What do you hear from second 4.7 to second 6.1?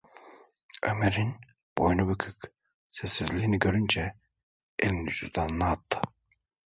elini cüzdanına attı.